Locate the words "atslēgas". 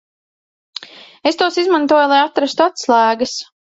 2.67-3.37